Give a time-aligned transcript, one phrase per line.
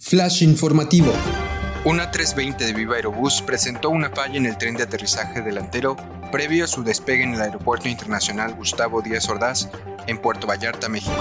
[0.00, 1.12] Flash informativo.
[1.84, 5.96] Una 320 de Viva Aerobús presentó una falla en el tren de aterrizaje delantero
[6.30, 9.68] previo a su despegue en el Aeropuerto Internacional Gustavo Díaz Ordaz
[10.06, 11.16] en Puerto Vallarta, México.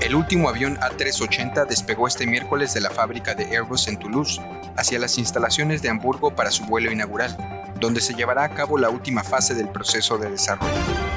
[0.00, 4.40] El último avión A380 despegó este miércoles de la fábrica de Airbus en Toulouse
[4.76, 7.36] hacia las instalaciones de Hamburgo para su vuelo inaugural,
[7.78, 10.72] donde se llevará a cabo la última fase del proceso de desarrollo.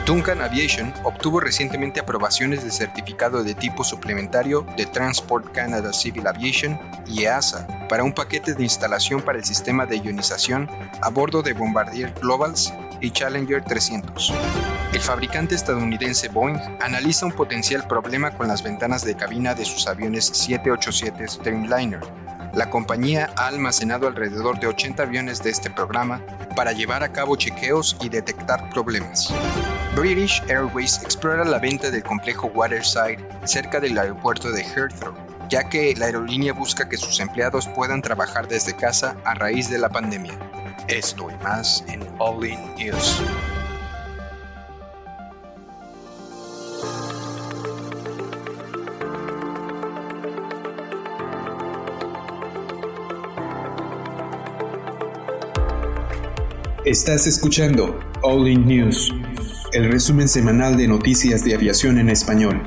[0.06, 6.80] Duncan Aviation obtuvo recientemente aprobaciones de certificado de tipo suplementario de Transport Canada Civil Aviation
[7.06, 10.70] y EASA para un paquete de instalación para el sistema de ionización
[11.02, 14.34] a bordo de Bombardier Globals y Challenger 300.
[14.94, 19.88] El fabricante estadounidense Boeing analiza un potencial problema con las ventanas de cabina de sus
[19.88, 22.02] aviones 787 Streamliner.
[22.54, 26.22] La compañía ha almacenado alrededor de 80 aviones de este programa
[26.56, 29.34] para llevar a cabo chequeos y detectar problemas.
[29.96, 35.14] British Airways explora la venta del complejo Waterside cerca del aeropuerto de Heathrow,
[35.50, 39.78] ya que la aerolínea busca que sus empleados puedan trabajar desde casa a raíz de
[39.78, 40.38] la pandemia.
[40.88, 43.22] Esto y más en All In News.
[56.90, 59.12] Estás escuchando All In News,
[59.74, 62.64] el resumen semanal de noticias de aviación en español.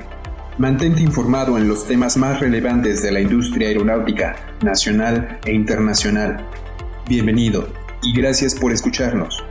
[0.58, 6.48] Mantente informado en los temas más relevantes de la industria aeronáutica, nacional e internacional.
[7.08, 7.68] Bienvenido
[8.00, 9.42] y gracias por escucharnos.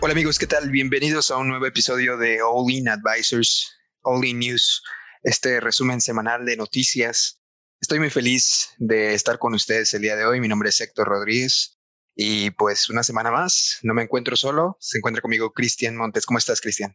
[0.00, 0.68] Hola amigos, ¿qué tal?
[0.68, 3.70] Bienvenidos a un nuevo episodio de All In Advisors,
[4.02, 4.82] All In News,
[5.22, 7.40] este resumen semanal de noticias.
[7.80, 10.40] Estoy muy feliz de estar con ustedes el día de hoy.
[10.40, 11.76] Mi nombre es Héctor Rodríguez
[12.22, 16.26] y pues una semana más, no me encuentro solo, se encuentra conmigo Cristian Montes.
[16.26, 16.94] ¿Cómo estás, Cristian?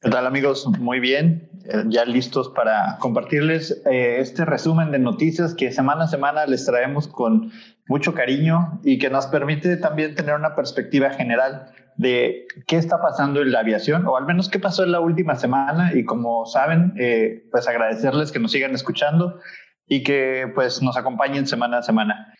[0.00, 0.64] ¿Qué tal amigos?
[0.78, 6.06] Muy bien, eh, ya listos para compartirles eh, este resumen de noticias que semana a
[6.06, 7.50] semana les traemos con
[7.88, 13.42] mucho cariño y que nos permite también tener una perspectiva general de qué está pasando
[13.42, 16.94] en la aviación o al menos qué pasó en la última semana y como saben,
[16.96, 19.40] eh, pues agradecerles que nos sigan escuchando
[19.88, 22.34] y que pues nos acompañen semana a semana.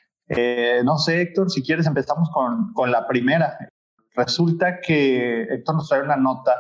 [0.85, 3.59] No sé, Héctor, si quieres empezamos con, con la primera.
[4.15, 6.55] Resulta que Héctor nos trae una nota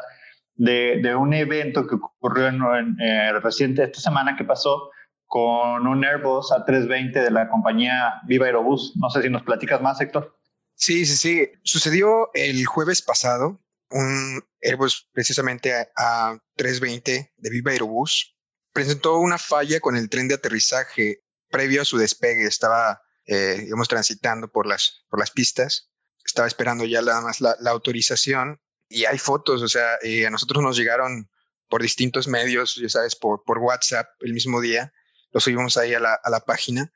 [0.54, 4.91] de, un evento que ocurrió en, eh, reciente esta semana que pasó
[5.26, 8.94] con un Airbus A320 de la compañía Viva Aerobús.
[8.97, 10.36] No sé si nos platicas más, Héctor.
[10.75, 11.53] Sí, sí, sí.
[11.62, 13.60] Sucedió el jueves pasado
[13.91, 18.36] un Airbus precisamente A320 de Viva Aerobús
[18.72, 22.44] presentó una falla con el tren de aterrizaje previo a su despegue.
[22.47, 25.88] Estaba, eh, digamos, transitando por las, por las pistas.
[26.24, 30.30] Estaba esperando ya nada más la, la autorización y hay fotos, o sea, eh, a
[30.30, 31.30] nosotros nos llegaron
[31.68, 34.92] por distintos medios, ya sabes, por, por WhatsApp el mismo día,
[35.30, 36.92] lo subimos ahí a la, a la página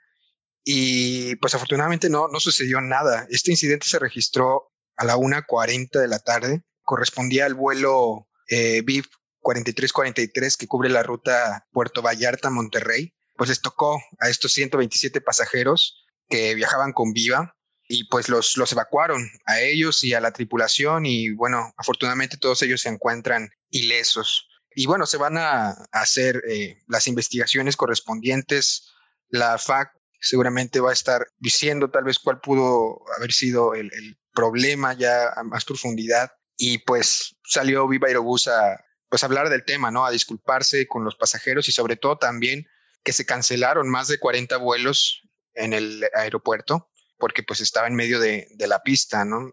[0.64, 3.28] y pues afortunadamente no, no sucedió nada.
[3.30, 9.06] Este incidente se registró a la 1.40 de la tarde, correspondía al vuelo eh, VIP
[9.38, 13.14] 4343 que cubre la ruta Puerto Vallarta-Monterrey.
[13.36, 17.54] Pues les tocó a estos 127 pasajeros que viajaban con Viva
[17.88, 22.62] y pues los, los evacuaron a ellos y a la tripulación y bueno, afortunadamente todos
[22.62, 24.48] ellos se encuentran ilesos.
[24.74, 28.90] Y bueno, se van a, hacer eh, las investigaciones correspondientes.
[29.28, 34.18] La FAC seguramente va a estar diciendo tal vez cuál pudo haber sido el, el
[34.32, 36.32] problema ya a más profundidad.
[36.56, 40.04] Y pues salió Viva Aerobús a pues hablar del tema, ¿no?
[40.04, 42.66] A disculparse con los pasajeros y sobre todo también
[43.04, 45.22] que se cancelaron más de 40 vuelos
[45.54, 49.52] en el aeropuerto porque pues estaba en medio de, la pista, ¿no?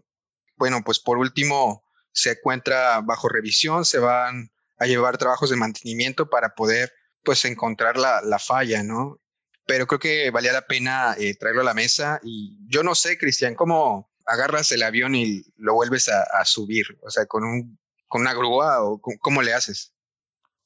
[0.57, 6.29] Bueno, pues por último se encuentra bajo revisión, se van a llevar trabajos de mantenimiento
[6.29, 6.91] para poder
[7.23, 9.19] pues encontrar la, falla, ¿no?
[9.65, 13.17] Pero creo que valía la pena eh, traerlo a la mesa y yo no sé,
[13.17, 16.85] Cristian, ¿cómo agarras el avión y lo vuelves a, subir?
[17.01, 19.93] O sea, con, un, con una grúa o cómo le haces?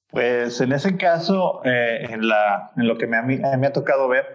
[0.09, 4.25] Pues en ese caso, eh, en, la, en lo que me, me ha tocado ver,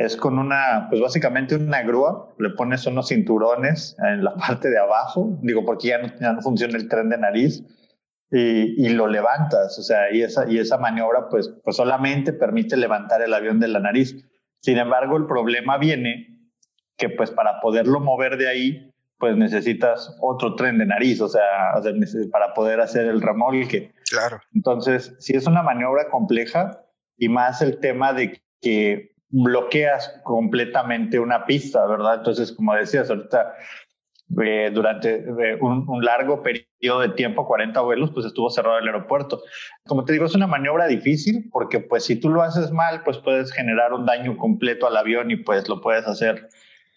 [0.00, 4.78] es con una, pues básicamente una grúa, le pones unos cinturones en la parte de
[4.78, 7.62] abajo, digo, porque ya no, no funciona el tren de nariz,
[8.30, 12.76] y, y, lo levantas, o sea, y esa, y esa maniobra pues, pues solamente permite
[12.76, 14.16] levantar el avión de la nariz.
[14.60, 16.38] Sin embargo, el problema viene
[16.96, 21.74] que pues para poderlo mover de ahí, pues necesitas otro tren de nariz, o sea,
[21.76, 21.92] o sea
[22.30, 23.92] para poder hacer el remolque.
[24.08, 24.40] Claro.
[24.54, 26.84] Entonces, si es una maniobra compleja
[27.18, 32.16] y más el tema de que bloqueas completamente una pista, ¿verdad?
[32.16, 33.54] Entonces, como decías, ahorita
[34.42, 39.42] eh, durante eh, un, largo periodo de tiempo, 40 vuelos, pues estuvo cerrado el aeropuerto.
[39.86, 43.18] Como te digo, es una maniobra difícil porque pues si tú lo haces mal, pues
[43.18, 46.48] puedes generar un daño completo al avión y pues lo puedes hacer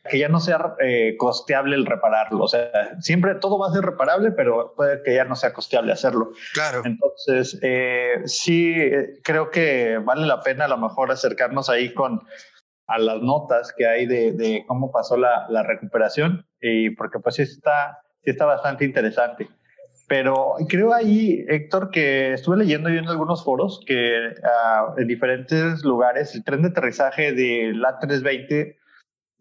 [0.09, 2.43] que ya no sea eh, costeable el repararlo.
[2.43, 5.93] O sea, siempre todo va a ser reparable, pero puede que ya no sea costeable
[5.93, 6.31] hacerlo.
[6.53, 6.81] Claro.
[6.83, 12.21] Entonces, eh, sí, eh, creo que vale la pena a lo mejor acercarnos ahí con
[12.87, 17.35] a las notas que hay de, de cómo pasó la, la, recuperación, y porque pues
[17.35, 19.47] sí está, sí está bastante interesante.
[20.09, 25.83] Pero creo ahí, Héctor, que estuve leyendo yo en algunos foros que uh, en diferentes
[25.85, 28.77] lugares el tren de aterrizaje de la 320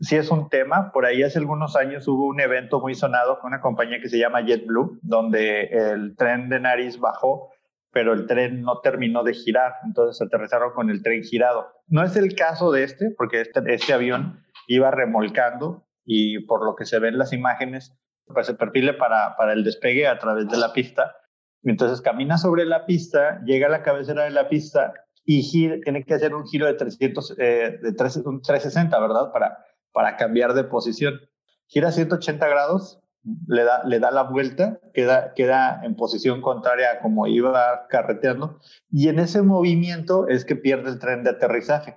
[0.00, 0.90] sí es un tema.
[0.92, 4.18] Por ahí hace algunos años hubo un evento muy sonado con una compañía que se
[4.18, 7.50] llama JetBlue, donde el tren de nariz bajó,
[7.92, 11.68] pero el tren no terminó de girar, entonces aterrizaron con el tren girado.
[11.86, 16.74] No es el caso de este, porque este, este avión iba remolcando y por lo
[16.74, 17.96] que se ven las imágenes,
[18.26, 21.16] pues se perfile para, para el despegue a través de la pista.
[21.64, 26.04] Entonces camina sobre la pista, llega a la cabecera de la pista y gira, tiene
[26.04, 29.32] que hacer un giro de 300, eh, de 3, un 360, ¿verdad?
[29.32, 31.20] Para, para cambiar de posición.
[31.66, 33.00] Gira 180 grados,
[33.46, 38.58] le da, le da la vuelta, queda, queda en posición contraria a como iba carreteando,
[38.90, 41.96] y en ese movimiento es que pierde el tren de aterrizaje.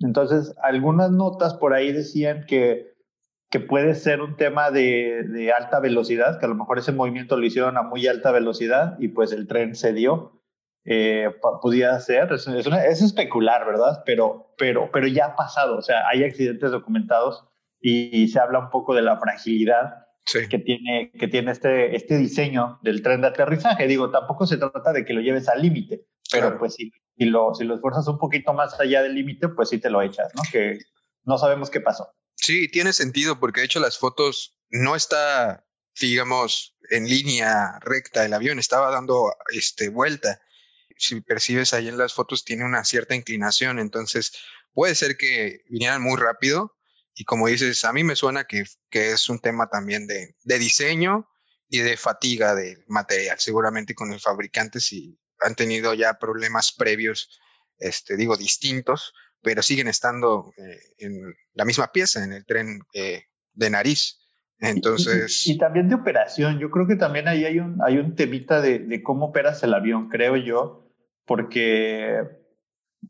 [0.00, 2.94] Entonces, algunas notas por ahí decían que,
[3.50, 7.36] que puede ser un tema de, de alta velocidad, que a lo mejor ese movimiento
[7.36, 10.35] lo hicieron a muy alta velocidad y pues el tren cedió
[10.88, 14.04] eh, podía ser, es, es, especular, ¿verdad?
[14.06, 17.44] Pero, pero, pero ya ha pasado, o sea, hay accidentes documentados
[17.80, 20.06] y, se habla un poco de la fragilidad
[20.48, 23.86] que tiene, que tiene este, este diseño del tren de aterrizaje.
[23.86, 27.54] Digo, tampoco se trata de que lo lleves al límite, pero pues si, si, lo,
[27.54, 30.42] si lo esfuerzas un poquito más allá del límite, pues sí te lo echas, ¿no?
[30.50, 30.78] Que
[31.24, 32.08] no sabemos qué pasó.
[32.36, 35.64] Sí, tiene sentido, porque de hecho las fotos no está,
[36.00, 40.40] digamos, en línea recta el avión, estaba dando este, vuelta
[40.96, 44.32] si percibes ahí en las fotos, tiene una cierta inclinación, entonces
[44.72, 46.76] puede ser que vinieran muy rápido
[47.14, 50.58] y como dices, a mí me suena que, que es un tema también de, de
[50.58, 51.28] diseño
[51.68, 57.40] y de fatiga del material, seguramente con el fabricante si han tenido ya problemas previos,
[57.78, 63.24] este, digo, distintos, pero siguen estando eh, en la misma pieza, en el tren eh,
[63.54, 64.20] de nariz.
[64.58, 65.46] Entonces.
[65.46, 66.58] Y, también de operación.
[66.58, 69.74] Yo creo que también ahí hay un, hay un temita de, de, cómo operas el
[69.74, 70.85] avión, creo yo
[71.26, 72.22] porque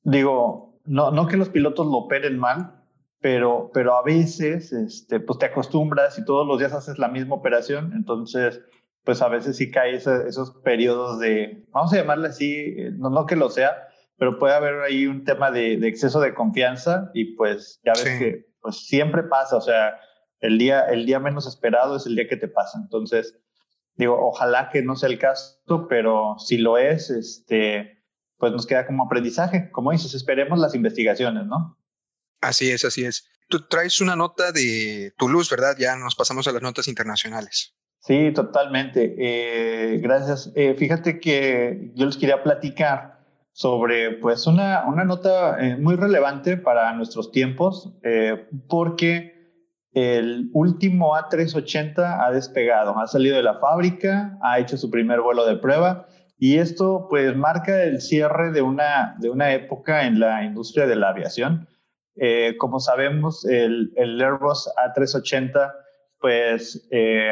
[0.03, 2.83] digo, no, no que los pilotos lo operen mal,
[3.21, 7.37] pero, pero a veces este, pues te acostumbras y todos los días haces la misma
[7.37, 8.61] operación, entonces
[9.05, 13.37] pues a veces sí cae esos periodos de, vamos a llamarle así, no, no que
[13.37, 13.87] lo sea,
[14.19, 18.19] pero puede haber ahí un tema de, de exceso de confianza y pues ya ves
[18.19, 20.01] que pues siempre pasa, o sea,
[20.41, 23.39] el día, el día menos esperado es el día que te pasa, entonces
[23.95, 27.96] digo, ojalá que no sea el caso, pero si lo es, este,
[28.39, 29.71] pues nos queda como aprendizaje.
[29.71, 31.79] Como dices, esperemos las investigaciones, ¿no?
[32.41, 33.29] Así es, así es.
[33.49, 35.77] Tú traes una nota de Toulouse, ¿verdad?
[35.79, 37.75] Ya nos pasamos a las notas internacionales.
[38.01, 39.15] Sí, totalmente.
[39.19, 40.53] Eh, gracias.
[40.55, 46.57] Eh, fíjate que yo les quería platicar sobre pues una, una nota eh, muy relevante
[46.57, 47.95] para nuestros tiempos,
[48.69, 49.37] porque
[49.93, 55.47] el último A380 ha despegado, ha salido de la fábrica, ha hecho su primer vuelo
[55.47, 56.07] de prueba
[56.39, 60.97] y esto pues marca el cierre de una, de una época en la industria de
[60.97, 61.69] la aviación.
[62.17, 65.73] Eh, como sabemos, el, el, Airbus A380
[66.19, 67.31] pues eh,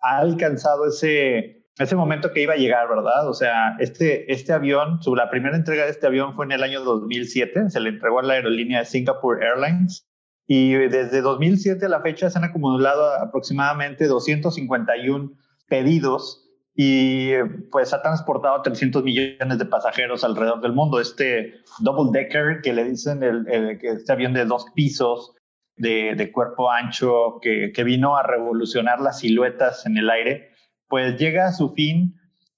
[0.00, 3.28] ha alcanzado ese, ese momento que iba a llegar, ¿verdad?
[3.28, 6.62] O sea, este, este avión, su, la primera entrega de este avión fue en el
[6.62, 10.08] año 2007, se le entregó a la aerolínea Singapore Airlines
[10.46, 15.32] y desde 2007 a la fecha se han acumulado aproximadamente 251
[15.68, 16.41] pedidos
[16.74, 17.34] y
[17.70, 21.00] pues ha transportado 300 millones de pasajeros alrededor del mundo.
[21.00, 23.46] Este double decker que le dicen el,
[23.82, 25.34] este avión de dos pisos,
[25.76, 30.50] de, de cuerpo ancho, que, que, vino a revolucionar las siluetas en el aire,
[30.88, 32.14] pues llega a su fin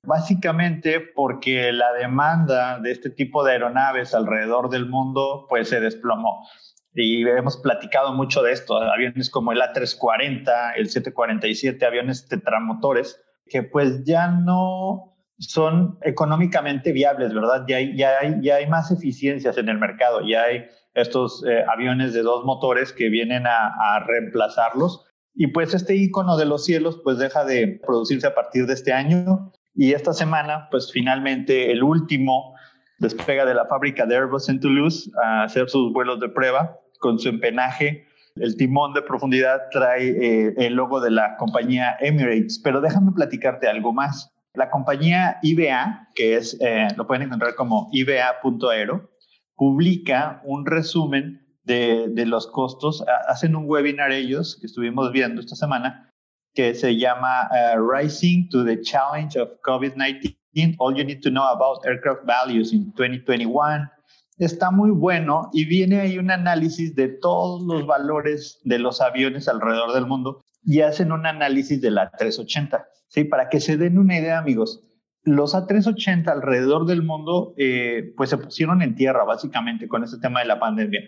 [0.07, 6.47] básicamente porque la demanda de este tipo de aeronaves alrededor del mundo pues se desplomó.
[6.93, 13.63] Y hemos platicado mucho de esto, aviones como el A340, el 747, aviones tetramotores, que
[13.63, 17.65] pues ya no son económicamente viables, ¿verdad?
[17.69, 21.65] Ya hay, ya hay, ya hay más eficiencias en el mercado, ya hay estos eh,
[21.73, 25.05] aviones de dos motores que vienen a, a, reemplazarlos.
[25.35, 28.93] Y pues este icono de los cielos pues deja de producirse a partir de este
[28.93, 32.55] año y esta semana pues finalmente el último
[33.01, 37.19] despega de la fábrica de Airbus en Toulouse a hacer sus vuelos de prueba con
[37.19, 42.81] su empenaje el timón de profundidad trae eh, el logo de la compañía Emirates, pero
[42.81, 44.31] déjame platicarte algo más.
[44.55, 49.11] La compañía IBA, que es, eh, lo pueden encontrar como iba.aero,
[49.57, 53.05] publica un resumen de, de, los costos.
[53.29, 56.13] Hacen un webinar ellos que estuvimos viendo esta semana
[56.55, 61.43] que se llama uh, Rising to the Challenge of COVID-19, All You Need to Know
[61.43, 63.91] About Aircraft Values in 2021.
[64.37, 69.49] Está muy bueno y viene ahí un análisis de todos los valores de los aviones
[69.49, 72.87] alrededor del mundo y hacen un análisis de la 380.
[73.09, 73.25] ¿sí?
[73.25, 74.83] Para que se den una idea, amigos,
[75.23, 80.41] los A380 alrededor del mundo eh, pues se pusieron en tierra básicamente con este tema
[80.41, 81.01] de la pandemia.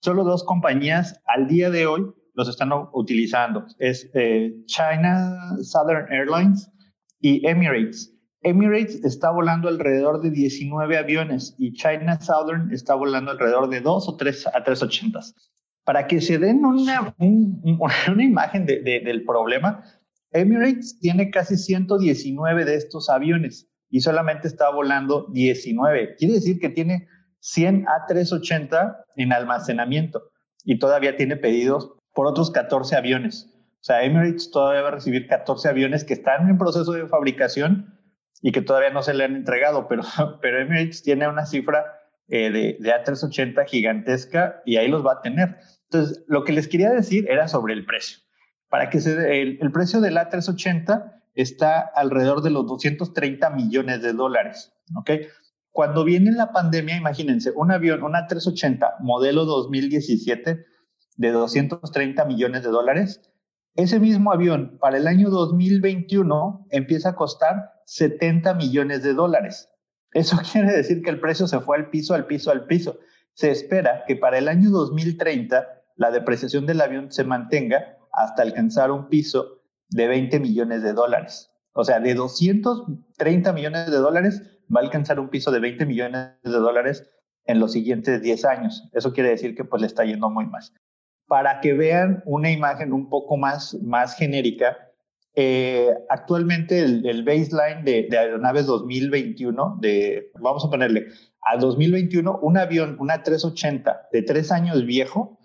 [0.00, 3.66] Solo dos compañías al día de hoy los están utilizando.
[3.78, 6.70] Es eh, China Southern Airlines
[7.20, 8.11] y Emirates.
[8.44, 14.08] Emirates está volando alrededor de 19 aviones y China Southern está volando alrededor de 2
[14.08, 15.20] o 3 a 380.
[15.84, 19.84] Para que se den una, una imagen del problema,
[20.32, 26.16] Emirates tiene casi 119 de estos aviones y solamente está volando 19.
[26.16, 27.06] Quiere decir que tiene
[27.40, 30.30] 100 A380 en almacenamiento
[30.64, 33.48] y todavía tiene pedidos por otros 14 aviones.
[33.80, 38.01] O sea, Emirates todavía va a recibir 14 aviones que están en proceso de fabricación
[38.42, 40.02] y que todavía no se le han entregado, pero,
[40.42, 41.84] pero Emirates tiene una cifra
[42.28, 45.56] eh, de, de, A380 gigantesca y ahí los va a tener.
[45.90, 48.18] Entonces, lo que les quería decir era sobre el precio.
[48.68, 54.12] Para que se, el, el precio del A380 está alrededor de los 230 millones de
[54.12, 55.10] dólares, ¿ok?
[55.70, 60.66] Cuando viene la pandemia, imagínense, un avión, un A380 modelo 2017
[61.16, 63.22] de 230 millones de dólares.
[63.74, 69.68] Ese mismo avión para el año 2021 empieza a costar 70 millones de dólares.
[70.12, 72.98] Eso quiere decir que el precio se fue al piso, al piso, al piso.
[73.34, 78.90] Se espera que para el año 2030 la depreciación del avión se mantenga hasta alcanzar
[78.90, 81.50] un piso de 20 millones de dólares.
[81.74, 84.42] O sea, de 230 millones de dólares
[84.74, 87.08] va a alcanzar un piso de 20 millones de dólares
[87.44, 88.88] en los siguientes 10 años.
[88.92, 90.62] Eso quiere decir que pues le está yendo muy mal
[91.32, 94.91] para que vean una imagen un poco más, más genérica,
[95.34, 101.06] eh, actualmente el, baseline de, aeronaves 2021, de, vamos a ponerle,
[101.42, 105.38] al 2021, un avión, una 380 de tres años viejo,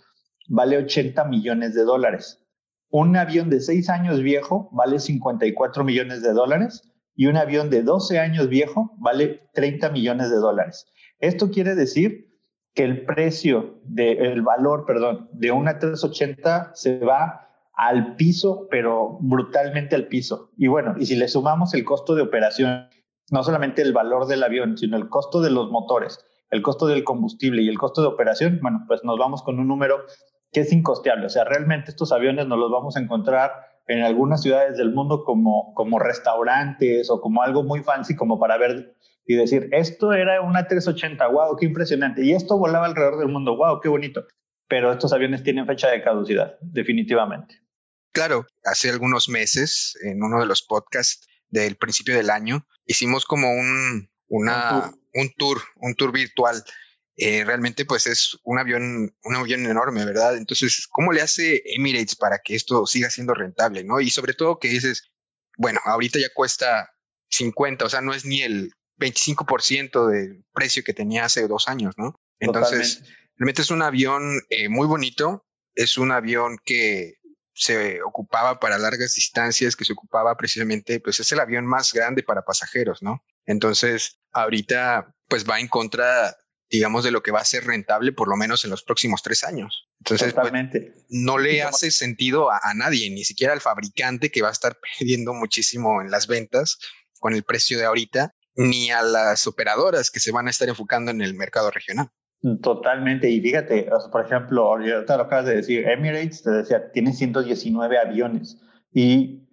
[0.50, 2.44] vale 80 millones de dólares.
[2.90, 6.84] Un avión de seis años viejo vale 54 millones de dólares
[7.16, 10.86] y un avión de 12 años viejo vale 30 millones de dólares.
[11.20, 12.28] Esto quiere decir
[12.76, 17.47] que el precio, de, el valor, perdón, de una 380 se va
[17.78, 20.50] al piso, pero brutalmente al piso.
[20.58, 22.90] Y bueno, y si le sumamos el costo de operación,
[23.30, 26.20] no solamente el valor del avión, sino el costo de los motores,
[26.50, 29.68] el costo del combustible y el costo de operación, bueno, pues nos vamos con un
[29.68, 29.98] número
[30.52, 31.28] que es incosteable.
[31.28, 33.52] O sea, realmente estos aviones nos los vamos a encontrar
[33.88, 38.58] en algunas ciudades del mundo como, como restaurantes o como algo muy fancy como para
[38.58, 38.96] ver
[39.28, 42.26] y decir, esto era una 380, wow, qué impresionante.
[42.26, 44.24] Y esto volaba alrededor del mundo, wow, qué bonito.
[44.68, 47.67] Pero estos aviones tienen fecha de caducidad, definitivamente.
[48.12, 53.52] Claro, hace algunos meses, en uno de los podcasts del principio del año, hicimos como
[53.52, 55.62] un, una, un, tour.
[55.76, 56.64] un tour, virtual.
[57.16, 60.38] Eh, realmente, pues es un avión, un avión enorme, ¿verdad?
[60.38, 64.00] Entonces, ¿cómo le hace Emirates para que esto siga siendo rentable, no?
[64.00, 65.10] Y sobre todo que dices,
[65.58, 66.92] bueno, ahorita ya cuesta
[67.30, 71.96] 50, o sea, no es ni el 25% del precio que tenía hace dos años,
[71.98, 72.20] ¿no?
[72.40, 73.04] Entonces,
[73.36, 75.46] realmente es un avión eh, muy bonito,
[75.76, 77.16] es un avión que
[77.58, 82.22] se ocupaba para largas distancias, que se ocupaba precisamente, pues es el avión más grande
[82.22, 83.24] para pasajeros, ¿no?
[83.46, 86.38] Entonces, ahorita, pues va en contra,
[86.70, 89.44] digamos, de lo que va a ser rentable, por lo menos en los próximos tres
[89.44, 89.90] años.
[90.00, 90.54] Entonces, pues,
[91.10, 94.78] no le hace sentido a, a, nadie, ni siquiera al fabricante que va a estar
[95.00, 96.78] perdiendo muchísimo en las ventas
[97.20, 101.12] con el precio de ahorita ni a las operadoras que se van a estar enfocando
[101.12, 102.10] en el mercado regional.
[102.62, 103.30] Totalmente.
[103.30, 108.62] Y fíjate, por ejemplo, ahorita lo acabas de decir, Emirates te decía, tiene 119 aviones
[108.94, 109.48] y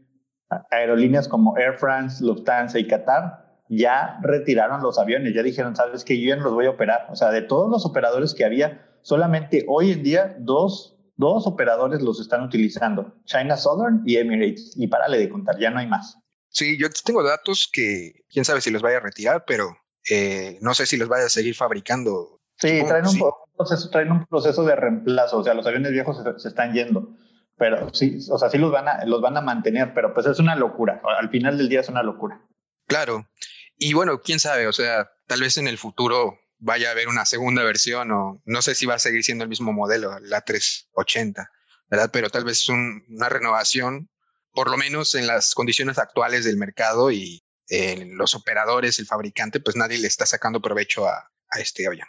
[0.70, 6.20] aerolíneas como Air France, Lufthansa y Qatar ya retiraron los aviones, ya dijeron, sabes que
[6.20, 7.06] yo no los voy a operar.
[7.10, 12.02] O sea, de todos los operadores que había, solamente hoy en día dos, dos operadores
[12.02, 14.74] los están utilizando, China Southern y Emirates.
[14.76, 16.18] Y párale de contar, ya no hay más.
[16.50, 19.76] Sí, yo tengo datos que quién sabe si los vaya a retirar, pero
[20.10, 22.33] eh, no sé si los vaya a seguir fabricando.
[22.58, 26.49] Sí, traen un, Proceso, traen un proceso de reemplazo, o sea, los aviones viejos se,
[26.49, 27.16] están yendo,
[27.56, 30.40] pero sí, o sea, sí los van, a, los van a mantener, pero pues es
[30.40, 32.40] una locura, al final del día es una locura.
[32.88, 33.28] Claro,
[33.76, 37.26] y bueno, quién sabe, o sea, tal vez en el futuro vaya a haber una
[37.26, 41.49] segunda versión o no sé si va a seguir siendo el mismo modelo, la 380.
[41.88, 42.11] ¿verdad?
[42.12, 44.11] Pero tal vez una renovación,
[44.52, 49.61] por lo menos en las condiciones actuales del mercado y eh, los operadores, el fabricante,
[49.61, 52.08] pues nadie le está sacando provecho a, este avión.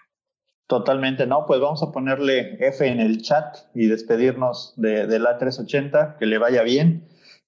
[0.67, 5.37] Totalmente, no, pues vamos a ponerle F en el chat y despedirnos de, de la
[5.37, 7.07] 380, que le vaya bien.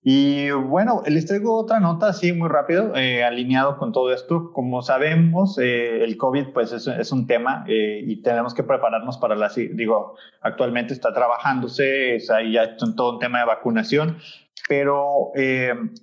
[0.09, 4.53] Y bueno, les traigo otra nota así muy rápido, eh, alineado con todo esto.
[4.53, 9.35] Como sabemos, eh, el COVID pues es, un tema eh, y tenemos que prepararnos para
[9.35, 14.17] la, digo, actualmente está trabajándose, es ahí ya todo un tema de vacunación,
[14.69, 15.31] pero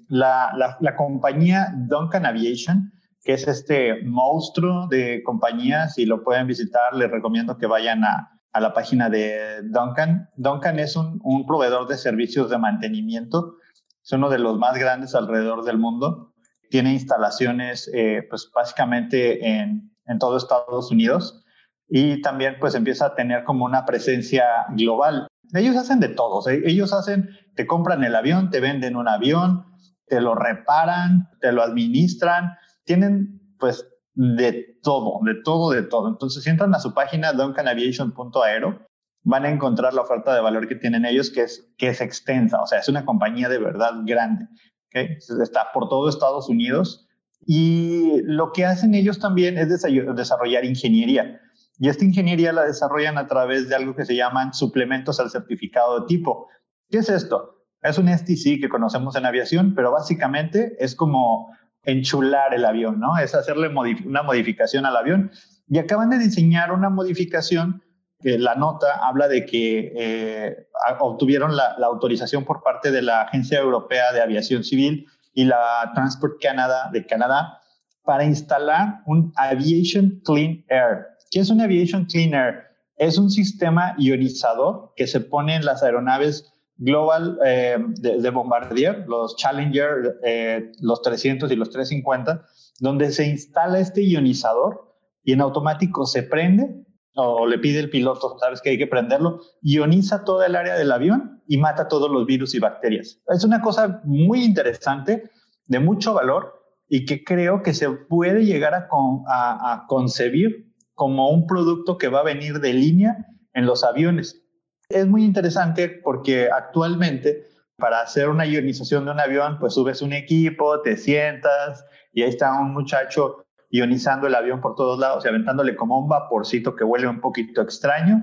[0.08, 2.92] la, la, la, compañía Duncan Aviation,
[3.24, 8.40] que es este monstruo de compañías, si lo pueden visitar, les recomiendo que vayan a,
[8.52, 10.28] a la página de Duncan.
[10.36, 13.56] Duncan es un, un proveedor de servicios de mantenimiento
[14.04, 16.34] es uno de los más grandes alrededor del mundo.
[16.68, 21.42] Tiene instalaciones, eh, pues básicamente en, en todo Estados Unidos
[21.88, 25.26] y también pues empieza a tener como una presencia global.
[25.54, 29.64] Ellos hacen de todo, ellos hacen, te compran el avión, te venden un avión,
[30.06, 36.08] te lo reparan, te lo administran, tienen pues de todo, de todo, de todo.
[36.08, 38.86] Entonces, si entran a su página duncanaviation.aero,
[39.24, 42.60] van a encontrar la oferta de valor que tienen ellos, que es, que es extensa,
[42.60, 44.46] o sea, es una compañía de verdad grande,
[44.88, 45.16] ¿okay?
[45.42, 47.08] está por todo Estados Unidos
[47.46, 51.40] y lo que hacen ellos también es desarrollar ingeniería.
[51.78, 56.00] Y esta ingeniería la desarrollan a través de algo que se llaman suplementos al certificado
[56.00, 56.48] de tipo.
[56.88, 57.66] ¿Qué es esto?
[57.82, 63.18] Es un STC que conocemos en aviación, pero básicamente es como enchular el avión, ¿no?
[63.18, 63.68] Es hacerle
[64.04, 65.30] una modificación al avión.
[65.68, 67.82] Y acaban de diseñar una modificación
[68.24, 74.12] la nota habla de que eh, obtuvieron la, autorización por parte de la Agencia Europea
[74.12, 77.60] de Aviación Civil y la Transport Canada de Canadá
[78.02, 81.06] para instalar un Aviation Clean Air.
[81.30, 82.62] ¿Qué es un Aviation Clean Air?
[82.96, 86.53] Es un sistema ionizador que se pone en las aeronaves
[86.84, 92.44] Global eh, de, Bombardier, los Challenger, eh, los 300 y los 350,
[92.80, 96.84] donde se instala este ionizador y en automático se prende
[97.16, 100.90] o le pide el piloto, sabes que hay que prenderlo, ioniza todo el área del
[100.92, 103.20] avión y mata todos los virus y bacterias.
[103.28, 105.30] Es una cosa muy interesante,
[105.66, 106.52] de mucho valor
[106.88, 112.24] y que creo que se puede llegar a, concebir como un producto que va a
[112.24, 113.16] venir de línea
[113.54, 114.43] en los aviones.
[114.88, 117.44] Es muy interesante porque actualmente
[117.76, 122.28] para hacer una ionización de un avión, pues subes un equipo, te sientas y ahí
[122.28, 126.84] está un muchacho ionizando el avión por todos lados y aventándole como un vaporcito que
[126.84, 128.22] huele un poquito extraño.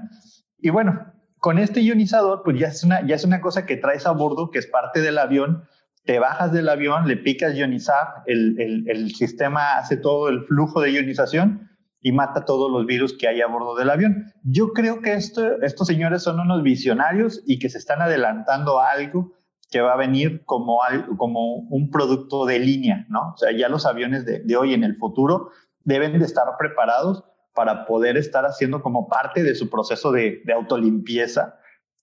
[0.60, 4.06] Y bueno, con este ionizador, pues ya es una, ya es una cosa que traes
[4.06, 5.68] a bordo, que es parte del avión.
[6.06, 10.92] Te bajas del avión, le picas ionizar, el, el, sistema hace todo el flujo de
[10.92, 11.71] ionización
[12.02, 14.34] y mata todos los virus que hay a bordo del avión.
[14.44, 18.90] Yo creo que esto, estos señores son unos visionarios y que se están adelantando a
[18.90, 19.34] algo
[19.70, 20.80] que va a venir como,
[21.18, 23.32] como un producto de línea, ¿no?
[23.34, 25.52] O sea, ya los aviones de, de hoy en el futuro
[25.84, 30.54] deben de estar preparados para poder estar haciendo como parte de su proceso de, de
[30.54, 31.58] autolimpieza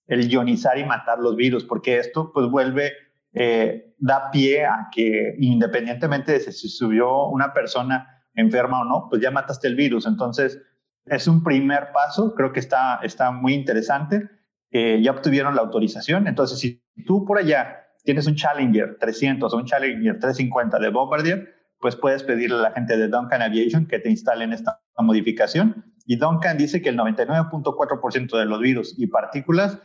[0.09, 2.93] el ionizar y matar los virus, porque esto pues vuelve,
[3.33, 9.21] eh, da pie a que independientemente de si subió una persona enferma o no, pues
[9.21, 10.05] ya mataste el virus.
[10.05, 10.61] Entonces,
[11.05, 14.29] es un primer paso, creo que está, está muy interesante.
[14.71, 16.27] Ya obtuvieron la autorización.
[16.27, 21.55] Entonces, si tú por allá tienes un Challenger 300 o un Challenger 350 de Bombardier,
[21.79, 25.85] pues puedes pedirle a la gente de Duncan Aviation que te instalen esta modificación.
[26.05, 29.79] Y Duncan dice que el 99.4% de los virus y partículas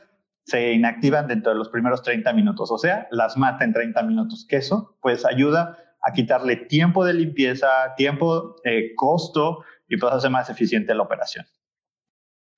[0.44, 4.46] se inactivan dentro de los primeros 30 minutos, o sea, las mata en 30 minutos.
[4.46, 10.28] Que eso, pues, ayuda a quitarle tiempo de limpieza, tiempo, eh, costo y pues hace
[10.28, 11.46] más eficiente la operación.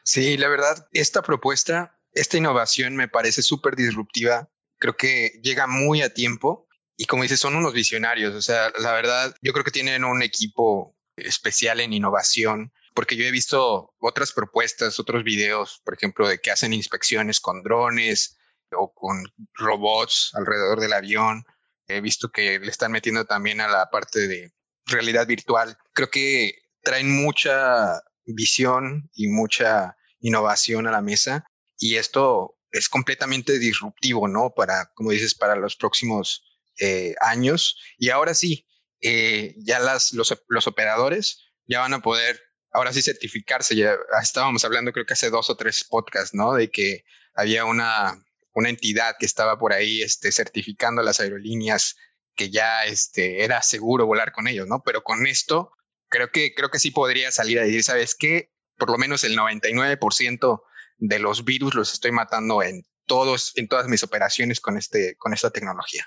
[0.03, 4.51] Sí, la verdad, esta propuesta esta innovación me parece súper disruptiva.
[4.79, 8.35] Creo que llega muy a tiempo y como dices, son unos visionarios.
[8.35, 13.27] O sea, la verdad, yo creo que tienen un equipo especial en innovación porque yo
[13.27, 18.39] he visto otras propuestas, otros videos, por ejemplo, de que hacen inspecciones con drones
[18.73, 21.45] o con robots alrededor del avión.
[21.89, 24.53] He visto que le están metiendo también a la parte de
[24.87, 25.77] realidad virtual.
[25.93, 31.45] Creo que traen mucha visión y mucha innovación a la mesa
[31.79, 34.53] y esto es completamente disruptivo, ¿no?
[34.55, 36.45] Para, como dices, para los próximos
[36.79, 37.77] eh, años.
[37.99, 38.67] Y ahora sí,
[39.01, 42.41] eh, ya las, los, los, operadores ya van a poder,
[42.73, 43.77] ahora sí, certificarse.
[43.77, 46.55] Ya estábamos hablando, creo que hace dos o tres podcasts, ¿no?
[46.55, 48.26] De que había una,
[48.57, 51.95] una entidad que estaba por ahí este, certificando las aerolíneas
[52.35, 54.83] que ya este, era seguro volar con ellos, ¿no?
[54.83, 55.73] Pero con esto,
[56.09, 58.51] creo que, creo que sí podría salir a decir, ¿sabes qué?
[58.79, 60.63] Por lo menos el 99%
[60.97, 65.35] de los virus los estoy matando en todos, en todas mis operaciones con, este, con
[65.35, 66.07] esta tecnología.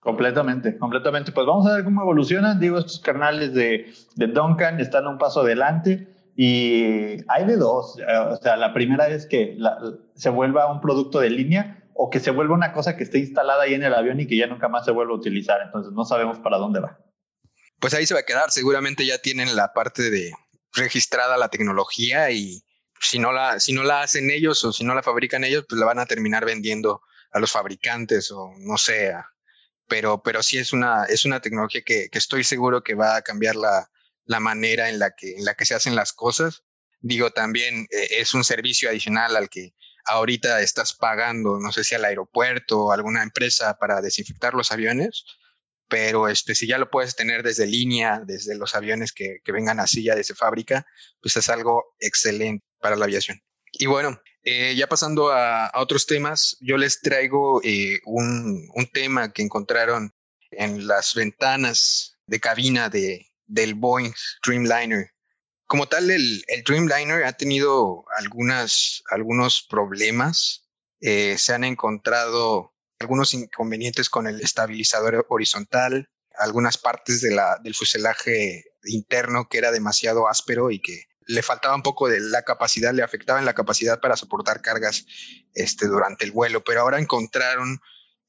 [0.00, 1.30] Completamente, completamente.
[1.30, 2.58] Pues vamos a ver cómo evolucionan.
[2.58, 7.98] Digo, estos canales de, de Duncan están un paso adelante y hay de dos.
[7.98, 9.56] Eh, o sea, la primera es que
[10.14, 13.62] se vuelva un producto de línea o que se vuelva una cosa que esté instalada
[13.62, 15.62] ahí en el avión y que ya nunca más se vuelva a utilizar.
[15.62, 16.98] Entonces no sabemos para dónde va.
[17.80, 18.50] Pues ahí se va a quedar.
[18.50, 20.32] Seguramente ya tienen la parte de
[20.74, 22.62] registrada la tecnología y
[23.00, 25.78] si no la, si no la hacen ellos o si no la fabrican ellos, pues
[25.78, 27.00] la van a terminar vendiendo
[27.32, 29.14] a los fabricantes o no sé,
[29.88, 33.22] pero, pero sí es una, es una tecnología que, que estoy seguro que va a
[33.22, 33.90] cambiar la,
[34.26, 36.64] la, manera en la, que, en la que se hacen las cosas.
[37.00, 39.74] Digo, también eh, es un servicio adicional al que
[40.06, 45.24] ahorita estás pagando, no sé si al aeropuerto o alguna empresa para desinfectar los aviones,
[45.88, 49.80] pero este, si ya lo puedes tener desde línea, desde los aviones que, que vengan
[49.80, 50.86] así ya desde fábrica,
[51.20, 53.40] pues es algo excelente para la aviación.
[53.72, 59.42] Y bueno, eh, ya pasando a, otros temas, yo les traigo eh, un, tema que
[59.42, 60.14] encontraron
[60.52, 64.12] en las ventanas de cabina de, del Boeing
[64.44, 65.10] Dreamliner.
[65.66, 70.68] Como tal, el, Dreamliner ha tenido algunas, algunos problemas.
[71.00, 79.48] Eh, se han encontrado algunos inconvenientes con el estabilizador horizontal, algunas partes del fuselaje interno
[79.48, 83.38] que era demasiado áspero y que le faltaba un poco de la capacidad, le afectaba
[83.38, 85.04] en la capacidad para soportar cargas
[85.54, 87.80] este, durante el vuelo, pero ahora encontraron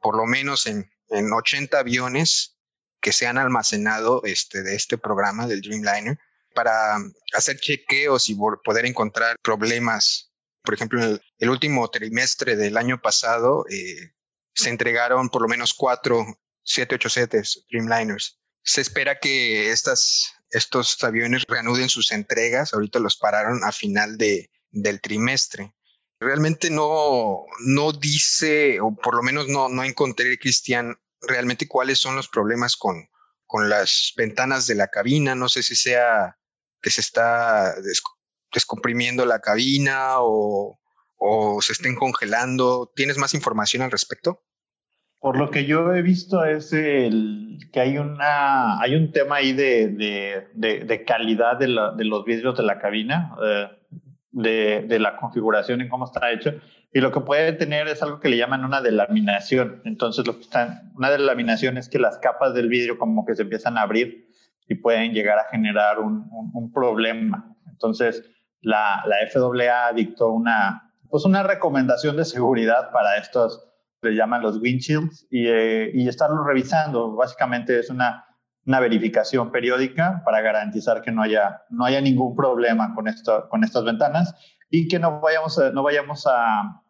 [0.01, 2.56] por lo menos en, en 80 aviones
[3.01, 6.17] que se han almacenado este, de este programa del Dreamliner
[6.53, 6.97] para
[7.33, 10.31] hacer chequeos y poder encontrar problemas.
[10.63, 14.13] Por ejemplo, en el, último trimestre del año pasado eh,
[14.53, 16.25] se entregaron por lo menos cuatro
[16.63, 18.39] 787 Dreamliners.
[18.63, 22.73] Se espera que estas estos aviones reanuden sus entregas.
[22.73, 25.73] Ahorita los pararon a final de, del trimestre.
[26.19, 32.15] Realmente no, no dice, o por lo menos no, no encontré, Cristian, realmente cuáles son
[32.15, 33.07] los problemas con,
[33.45, 35.35] con las ventanas de la cabina.
[35.35, 36.37] No sé si sea
[36.81, 37.75] que se está
[38.51, 40.79] descomprimiendo la cabina o,
[41.17, 42.91] o se estén congelando.
[42.95, 44.43] ¿Tienes más información al respecto?
[45.19, 49.51] Por lo que yo he visto es el, que hay, una, hay un tema ahí
[49.51, 49.87] de,
[50.53, 53.67] de, de, calidad de, la, de, los vidrios de la cabina, eh,
[54.43, 56.53] de, la configuración y cómo está hecho.
[56.93, 59.81] Y lo que puede tener es algo que le llaman una delaminación.
[59.85, 63.43] Entonces, lo que está, una delaminación es que las capas del vidrio como que se
[63.43, 64.27] empiezan a abrir
[64.67, 67.55] y pueden llegar a generar un, un, un problema.
[67.69, 68.23] Entonces,
[68.61, 73.63] la, la FAA dictó una, pues una recomendación de seguridad para estos
[74.01, 77.15] le llaman los windshields, y, eh, y estarlo revisando.
[77.15, 78.25] Básicamente es una,
[78.67, 83.63] una verificación periódica para garantizar que no haya, no haya ningún problema con, esto, con
[83.63, 84.35] estas ventanas
[84.69, 86.83] y que no vayamos, a, no vayamos a,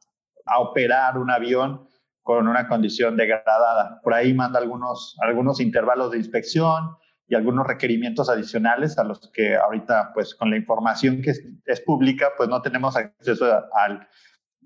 [0.45, 1.87] a operar un avión
[2.23, 4.01] con una condición degradada.
[4.03, 9.55] Por ahí manda algunos, algunos intervalos de inspección y algunos requerimientos adicionales a los que
[9.55, 14.07] ahorita, pues con la información que es, es pública, pues no tenemos acceso al,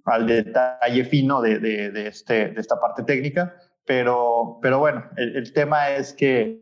[0.06, 5.90] al detalle fino de, de, este, de esta parte técnica, pero, pero bueno, el, tema
[5.90, 6.62] es que,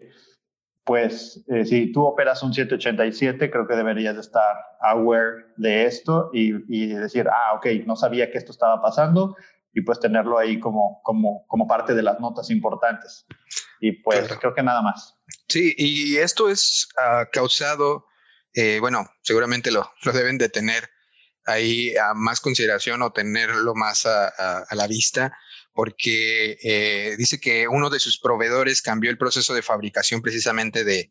[0.90, 6.56] pues, eh, si tú operas un 787, creo que deberías estar aware de esto y,
[6.68, 9.36] y, decir, ah, ok, no sabía que esto estaba pasando
[9.72, 13.28] y pues tenerlo ahí como, como, como parte de las notas importantes.
[13.80, 15.16] Y pues creo que nada más.
[15.48, 18.08] Sí, y esto es uh, causado,
[18.56, 20.90] eh, bueno, seguramente lo, lo deben de tener
[21.46, 25.38] ahí a más consideración o tenerlo más a, la vista,
[25.74, 31.10] porque eh, dice que uno de sus proveedores cambió el proceso de fabricación precisamente de,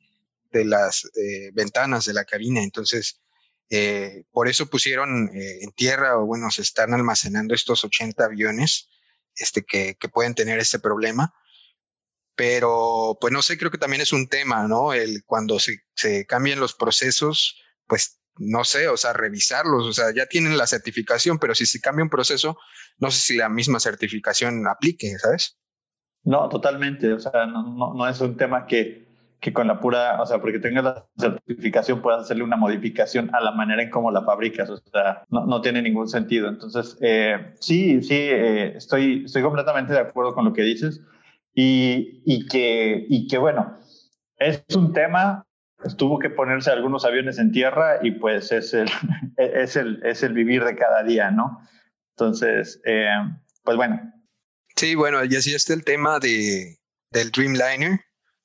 [0.51, 2.63] de las eh, ventanas de la cabina.
[2.63, 3.21] Entonces,
[3.71, 8.89] eh, por eso pusieron en tierra, o bueno, se están almacenando estos 80 aviones
[9.37, 11.35] este, que, que pueden tener este problema
[12.39, 14.93] pero pues no sé, creo que también es un tema, ¿no?
[14.93, 20.07] El cuando se, se cambian los procesos, pues no sé, o sea, revisarlos, o sea,
[20.15, 22.59] ya tienen la certificación, pero si se cambia un proceso,
[22.99, 25.59] no sé si la misma certificación aplique, ¿sabes?
[26.25, 29.07] No, totalmente, o sea, no, no, es un tema que,
[29.41, 33.41] que con la pura, o sea, porque tengas la certificación puedas hacerle una modificación a
[33.41, 36.49] la manera en cómo la fabricas, o sea, no, no tiene ningún sentido.
[36.49, 41.01] Entonces, eh, sí, sí, eh, estoy, estoy completamente de acuerdo con lo que dices
[41.55, 43.79] y, y, que, y que, bueno,
[44.37, 45.48] es un tema
[45.97, 48.91] tuvo que ponerse algunos aviones en tierra y pues es el,
[49.37, 51.61] es el, es el vivir de cada día, ¿no?
[52.17, 53.09] Entonces, eh,
[53.63, 54.01] pues bueno.
[54.77, 56.79] Sí, bueno, y así está el tema de,
[57.11, 58.01] del Dreamliner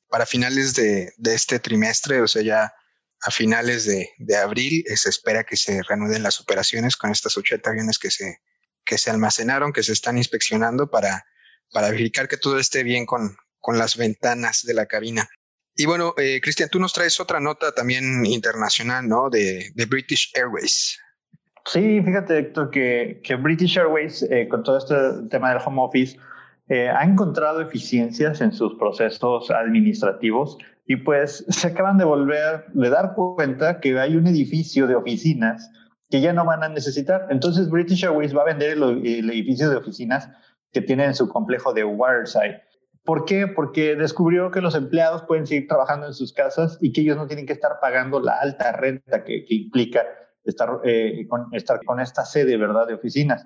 [0.07, 2.73] para finales de, de este trimestre, o sea, ya
[3.21, 7.69] a finales de, de, abril se espera que se reanuden las operaciones con estas 80
[7.69, 8.41] aviones que se,
[8.85, 11.25] que se almacenaron, que se están inspeccionando para,
[11.71, 15.29] para verificar que todo esté bien con, con las ventanas de la cabina.
[15.75, 19.29] Y bueno, eh, Cristian, tú nos traes otra nota también internacional, ¿no?
[19.29, 20.99] De, de British Airways.
[21.65, 24.95] Sí, fíjate, Héctor, que, que British Airways, eh, con todo este
[25.29, 26.17] tema del home office,
[26.67, 32.89] eh, ha encontrado eficiencias en sus procesos administrativos y pues se acaban de volver, de
[32.89, 35.69] dar cuenta que hay un edificio de oficinas
[36.09, 37.27] que ya no van a necesitar.
[37.29, 40.29] Entonces British Airways va a vender el, el edificio de oficinas
[40.71, 42.61] que tiene en su complejo de Waterside.
[43.03, 43.47] ¿Por qué?
[43.47, 47.27] Porque descubrió que los empleados pueden seguir trabajando en sus casas y que ellos no
[47.27, 50.05] tienen que estar pagando la alta renta que, implica
[50.45, 53.45] estar, eh, con, estar con esta sede, ¿verdad?, de oficinas.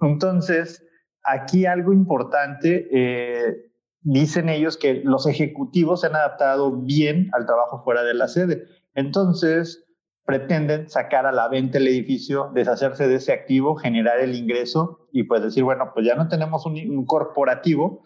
[0.00, 0.84] Entonces,
[1.22, 7.82] aquí algo importante, eh, dicen ellos que los ejecutivos se han adaptado bien al trabajo
[7.84, 8.64] fuera de la sede.
[8.94, 9.84] Entonces,
[10.24, 15.22] pretenden sacar a la venta el edificio, deshacerse de ese activo, generar el ingreso y
[15.22, 18.02] pues decir, bueno, pues ya no tenemos un corporativo,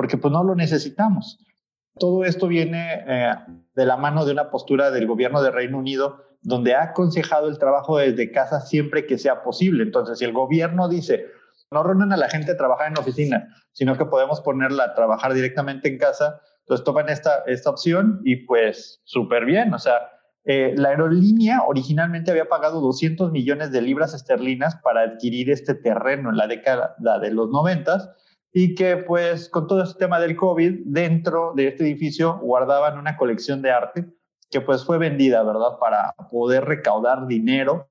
[0.00, 1.44] porque pues no lo necesitamos.
[1.98, 3.34] Todo esto viene eh,
[3.74, 7.58] de la mano de una postura del gobierno de Reino Unido donde ha aconsejado el
[7.58, 9.82] trabajo desde casa siempre que sea posible.
[9.82, 11.26] Entonces, si el gobierno dice,
[11.70, 15.34] no reúnen a la gente a trabajar en oficina, sino que podemos ponerla a trabajar
[15.34, 19.74] directamente en casa, entonces toman esta, esta opción y pues súper bien.
[19.74, 19.98] O sea,
[20.44, 26.30] eh, la aerolínea originalmente había pagado 200 millones de libras esterlinas para adquirir este terreno
[26.30, 28.16] en la década de los 90
[28.52, 33.16] y que pues con todo este tema del COVID, dentro de este edificio guardaban una
[33.16, 34.06] colección de arte
[34.50, 35.78] que pues fue vendida, ¿verdad?
[35.78, 37.88] Para poder recaudar dinero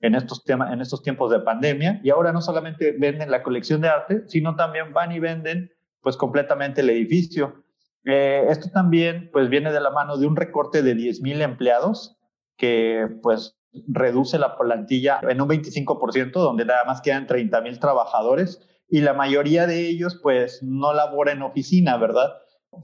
[0.00, 2.00] en estos, temas, en estos tiempos de pandemia.
[2.02, 5.70] Y ahora no solamente venden la colección de arte, sino también van y venden
[6.00, 7.62] pues completamente el edificio.
[8.04, 12.16] Eh, esto también pues viene de la mano de un recorte de 10.000 empleados
[12.56, 19.00] que pues reduce la plantilla en un 25%, donde nada más quedan 30.000 trabajadores y
[19.00, 22.34] la mayoría de ellos pues no labora en oficina, ¿verdad?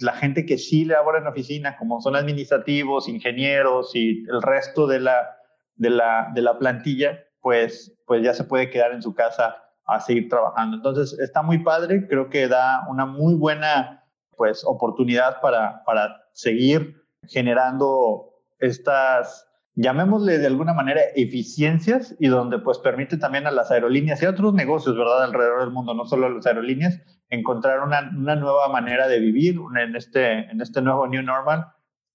[0.00, 5.00] La gente que sí labora en oficina, como son administrativos, ingenieros y el resto de
[5.00, 5.36] la,
[5.74, 10.00] de la, de la plantilla, pues, pues ya se puede quedar en su casa a
[10.00, 10.76] seguir trabajando.
[10.76, 14.04] Entonces está muy padre, creo que da una muy buena
[14.36, 22.78] pues oportunidad para, para seguir generando estas llamémosle de alguna manera eficiencias y donde pues
[22.78, 25.22] permite también a las aerolíneas y a otros negocios, ¿verdad?
[25.22, 29.60] Alrededor del mundo, no solo a las aerolíneas, encontrar una, una nueva manera de vivir
[29.80, 31.66] en este, en este nuevo New Normal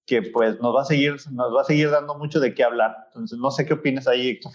[0.05, 2.95] que pues nos va a seguir, nos va a seguir dando mucho de qué hablar.
[3.07, 4.51] Entonces, no sé qué opinas ahí, Héctor.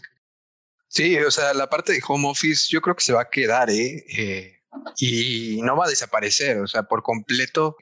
[0.89, 3.71] Sí, o sea, la parte de home office yo creo que se va a quedar,
[3.71, 4.05] ¿eh?
[4.19, 4.53] eh
[4.99, 7.77] y no va a desaparecer, o sea, por completo.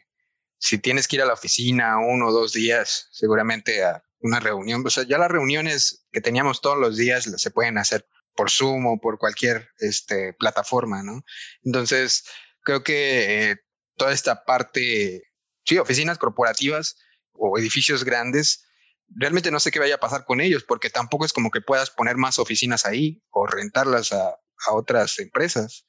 [0.58, 4.82] Si tienes que ir a la oficina uno o dos días, seguramente a una reunión.
[4.84, 8.86] O sea, ya las reuniones que teníamos todos los días se pueden hacer por Zoom
[8.86, 11.22] o por cualquier este, plataforma, ¿no?
[11.62, 12.24] Entonces,
[12.62, 13.56] creo que eh,
[13.96, 15.22] toda esta parte,
[15.64, 16.96] sí, oficinas corporativas
[17.32, 18.66] o edificios grandes,
[19.08, 21.90] realmente no sé qué vaya a pasar con ellos, porque tampoco es como que puedas
[21.90, 24.30] poner más oficinas ahí o rentarlas a,
[24.66, 25.86] a otras empresas.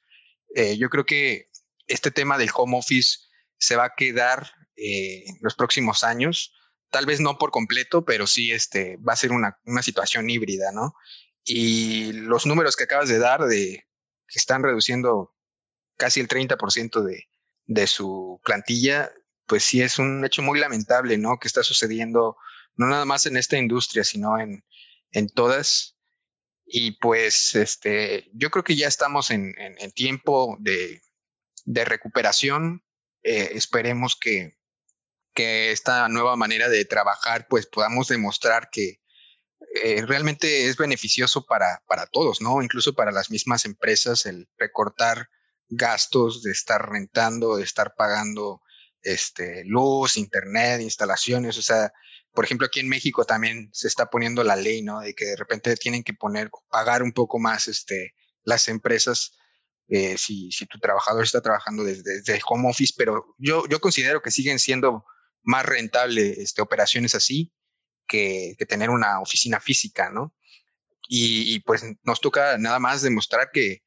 [0.54, 1.48] Eh, yo creo que
[1.86, 3.18] este tema del home office
[3.58, 6.52] se va a quedar eh, en los próximos años
[6.96, 10.72] tal vez no por completo, pero sí este, va a ser una, una situación híbrida,
[10.72, 10.94] ¿no?
[11.44, 13.86] Y los números que acabas de dar de
[14.26, 15.34] que están reduciendo
[15.98, 17.28] casi el 30% de,
[17.66, 19.12] de su plantilla,
[19.44, 21.38] pues sí es un hecho muy lamentable, ¿no?
[21.38, 22.38] Que está sucediendo
[22.76, 24.64] no nada más en esta industria, sino en,
[25.10, 25.98] en todas.
[26.64, 31.02] Y pues este, yo creo que ya estamos en, en, tiempo de,
[31.66, 32.82] de recuperación.
[33.22, 34.56] Eh, esperemos que,
[35.36, 39.00] que esta nueva manera de trabajar, pues podamos demostrar que
[39.84, 42.62] eh, realmente es beneficioso para, para todos, ¿no?
[42.62, 45.28] Incluso para las mismas empresas, el recortar
[45.68, 48.62] gastos de estar rentando, de estar pagando
[49.02, 51.92] este, luz, internet, instalaciones, o sea,
[52.32, 55.00] por ejemplo, aquí en México también se está poniendo la ley, ¿no?
[55.00, 59.32] De que de repente tienen que poner, pagar un poco más este, las empresas
[59.88, 64.20] eh, si, si tu trabajador está trabajando desde, desde, home office, pero yo, yo considero
[64.20, 65.04] que siguen siendo
[65.46, 67.52] más rentable este, operaciones así
[68.06, 70.34] que, que tener una oficina física, ¿no?
[71.08, 73.84] Y, y, pues nos toca nada más demostrar que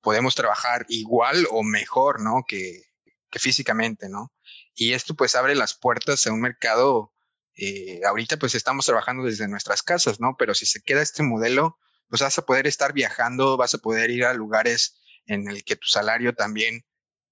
[0.00, 2.44] podemos trabajar igual o mejor, ¿no?
[2.48, 2.82] Que,
[3.30, 4.32] que físicamente, ¿no?
[4.74, 7.12] Y esto pues abre las puertas a un mercado,
[7.56, 10.36] eh, ahorita pues estamos trabajando desde nuestras casas, ¿no?
[10.38, 14.10] Pero si se queda este modelo, pues vas a poder estar viajando, vas a poder
[14.10, 16.84] ir a lugares en el que tu salario también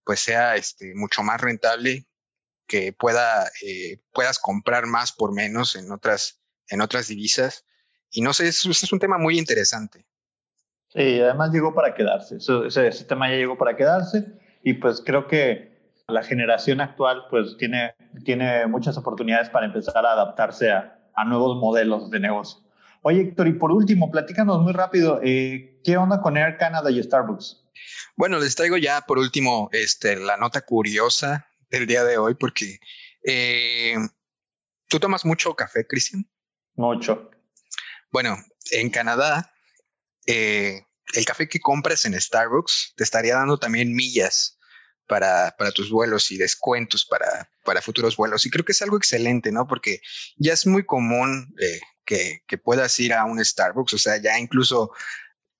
[0.04, 2.06] pues sea este, mucho más rentable
[2.70, 7.64] que pueda, eh, puedas comprar más por menos en otras, en otras divisas.
[8.12, 10.06] Y no sé, es, es un tema muy interesante.
[10.94, 12.36] Sí, además llegó para quedarse.
[12.36, 14.24] ese, tema ya llegó para quedarse
[14.62, 15.68] y pues creo que
[16.06, 21.56] la generación actual pues tiene, tiene muchas oportunidades para empezar a adaptarse a, a nuevos
[21.56, 22.60] modelos de negocio.
[23.02, 27.02] Oye, Héctor, y por último, platícanos muy rápido, eh, ¿qué onda con Air Canada y
[27.02, 27.64] Starbucks?
[28.14, 32.78] Bueno, les traigo ya por último este, la nota curiosa del día de hoy, porque
[33.24, 33.96] eh,
[34.88, 36.28] ¿tú tomas mucho café, Cristian?
[36.74, 37.30] Mucho.
[38.10, 38.36] Bueno,
[38.72, 39.52] en Canadá,
[40.26, 44.58] eh, el café que compras en Starbucks te estaría dando también millas
[45.06, 48.46] para, para tus vuelos y descuentos para, para futuros vuelos.
[48.46, 49.66] Y creo que es algo excelente, ¿no?
[49.66, 50.00] Porque
[50.36, 54.38] ya es muy común eh, que, que puedas ir a un Starbucks, o sea, ya
[54.38, 54.92] incluso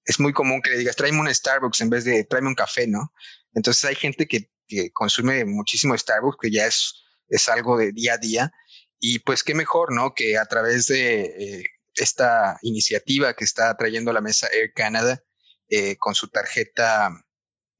[0.05, 2.87] es muy común que le digas, tráeme un Starbucks en vez de tráeme un café,
[2.87, 3.13] ¿no?
[3.55, 8.15] Entonces hay gente que, que consume muchísimo Starbucks, que ya es, es algo de día
[8.15, 8.53] a día.
[8.99, 10.15] Y pues qué mejor, ¿no?
[10.15, 15.23] Que a través de eh, esta iniciativa que está trayendo la mesa Air Canada
[15.69, 17.11] eh, con su tarjeta,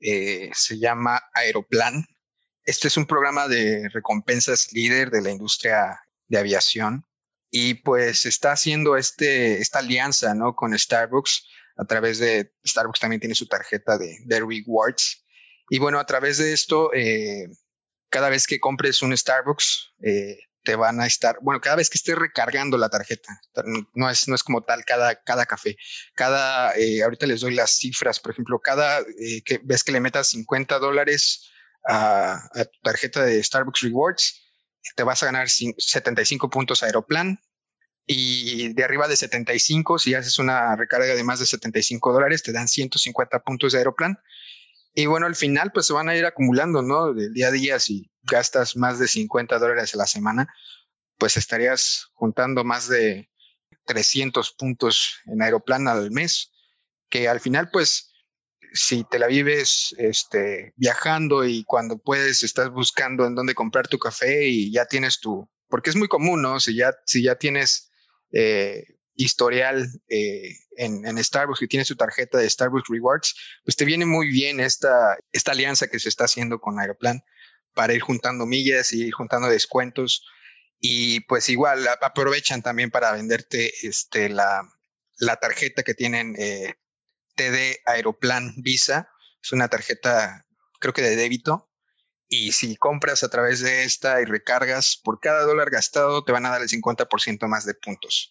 [0.01, 2.05] eh, se llama Aeroplan.
[2.65, 7.07] Este es un programa de recompensas líder de la industria de aviación
[7.51, 10.55] y pues está haciendo este, esta alianza, ¿no?
[10.55, 11.47] Con Starbucks
[11.81, 15.25] a través de Starbucks también tiene su tarjeta de, de rewards.
[15.71, 17.49] Y bueno, a través de esto, eh,
[18.11, 21.97] cada vez que compres un Starbucks, eh, te van a estar, bueno, cada vez que
[21.97, 23.41] estés recargando la tarjeta,
[23.95, 25.77] no es, no es como tal cada, cada café,
[26.15, 29.03] cada, eh, ahorita les doy las cifras, por ejemplo, cada
[29.45, 31.49] que ves que le metas 50 dólares
[31.89, 34.43] a, a, tu tarjeta de Starbucks Rewards,
[34.97, 37.39] te vas a ganar 75 puntos Aeroplan,
[38.13, 42.53] y de arriba de 75, si haces una recarga de más de 75 dólares, te
[42.53, 44.19] dan 150 puntos de Aeroplan.
[44.95, 47.13] Y bueno, al final pues se van a ir acumulando, ¿no?
[47.13, 50.53] Del día a día, si gastas más de 50 dólares a la semana,
[51.19, 53.31] pues estarías juntando más de
[53.87, 56.53] 300 puntos en Aeroplan al mes,
[57.09, 58.11] que al final pues
[58.73, 63.99] si te la vives este, viajando y cuando puedes estás buscando en dónde comprar tu
[63.99, 66.61] café y ya tienes tu, porque es muy común, ¿no?
[66.61, 67.91] Si ya, si ya tienes
[68.33, 73.85] eh, historial eh, en, en, Starbucks, que tiene su tarjeta de Starbucks Rewards, pues te
[73.85, 77.23] viene muy bien esta, esta alianza que se está haciendo con Aeroplan
[77.75, 80.27] para ir juntando millas y ir juntando descuentos.
[80.79, 84.63] Y pues igual aprovechan también para venderte este, la,
[85.19, 86.75] la tarjeta que tienen eh,
[87.37, 89.11] TD Aeroplan Visa.
[89.43, 90.47] Es una tarjeta,
[90.81, 91.71] creo que de débito.
[92.27, 96.47] Y si compras a través de esta y recargas, por cada dólar gastado te van
[96.47, 98.31] a dar el 50% más de puntos.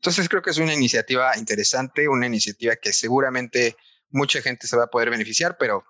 [0.00, 3.76] Entonces creo que es una iniciativa interesante, una iniciativa que seguramente
[4.08, 5.84] mucha gente se va a poder beneficiar, pero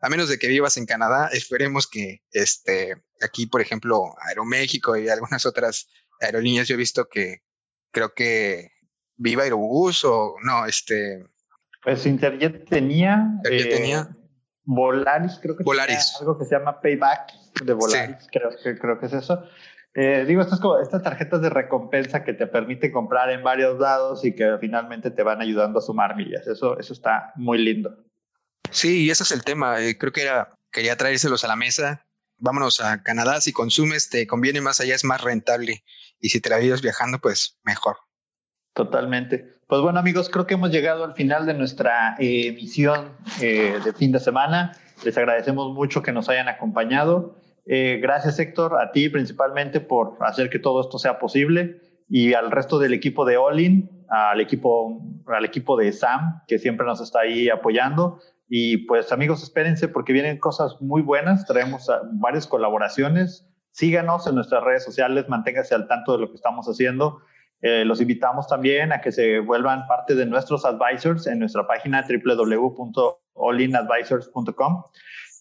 [0.00, 5.08] a menos de que vivas en Canadá, esperemos que este, aquí, por ejemplo, Aeroméxico y
[5.08, 5.88] algunas otras
[6.20, 7.42] aerolíneas, yo he visto que
[7.92, 8.72] creo que
[9.14, 11.24] Viva Aerobús o no, este...
[11.84, 13.30] Pues Interjet tenía...
[13.44, 14.16] Interjet eh, tenía
[14.64, 16.16] Volaris, creo que Volaris.
[16.18, 17.32] algo que se llama Payback
[17.64, 19.44] de Volaris, creo, que, creo que es eso.
[19.94, 24.34] Eh, digo, estas, estas tarjetas de recompensa que te permiten comprar en varios lados y
[24.34, 26.46] que finalmente te van ayudando a sumar millas.
[26.46, 28.04] Eso, eso está muy lindo.
[28.70, 29.80] Sí, y ese es el tema.
[29.80, 32.06] Eh, creo que era, quería traérselos a la mesa.
[32.38, 33.40] Vámonos a Canadá.
[33.40, 35.84] Si consumes, te conviene más allá, es más rentable.
[36.20, 37.96] Y si te la vives viajando, pues mejor.
[38.74, 39.58] Totalmente.
[39.66, 43.92] Pues bueno amigos, creo que hemos llegado al final de nuestra eh, emisión eh, de
[43.92, 44.76] fin de semana.
[45.04, 47.41] Les agradecemos mucho que nos hayan acompañado.
[47.64, 52.50] Eh, gracias Héctor, a ti principalmente por hacer que todo esto sea posible y al
[52.50, 57.20] resto del equipo de Olin, al equipo, al equipo de Sam, que siempre nos está
[57.20, 58.20] ahí apoyando.
[58.48, 61.46] Y pues amigos, espérense porque vienen cosas muy buenas.
[61.46, 63.48] Traemos varias colaboraciones.
[63.70, 67.22] Síganos en nuestras redes sociales, manténgase al tanto de lo que estamos haciendo.
[67.62, 72.04] Eh, los invitamos también a que se vuelvan parte de nuestros advisors en nuestra página
[72.06, 74.82] www.allinadvisors.com.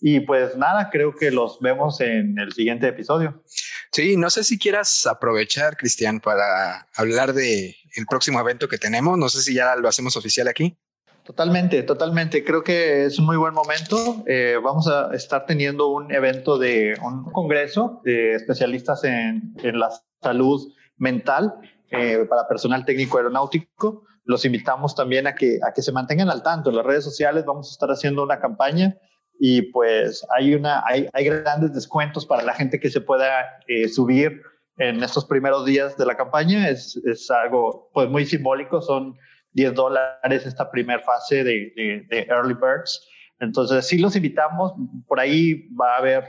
[0.02, 3.44] Y pues nada, creo que los vemos en el siguiente episodio.
[3.92, 9.18] Sí, no sé si quieras aprovechar, Cristian, para hablar de el próximo evento que tenemos.
[9.20, 10.76] No sé si ya lo hacemos oficial aquí.
[11.24, 12.44] Totalmente, totalmente.
[12.44, 14.24] Creo que es un muy buen momento.
[14.26, 19.92] Eh, vamos a estar teniendo un evento de un congreso de especialistas en, en la
[20.20, 21.54] salud mental
[21.91, 24.04] eh, para personal técnico aeronáutico.
[24.24, 26.72] Los invitamos también a que, a que se mantengan al tanto.
[26.72, 28.97] En las redes sociales vamos a estar haciendo una campaña
[29.44, 33.88] y pues hay, una, hay, hay grandes descuentos para la gente que se pueda eh,
[33.88, 34.39] subir
[34.78, 36.70] en estos primeros días de la campaña.
[36.70, 39.18] Es, es algo pues muy simbólico, son
[39.54, 43.04] 10 dólares esta primera fase de, de, de Early Birds.
[43.39, 44.74] Entonces sí los invitamos,
[45.08, 46.24] por ahí va a haber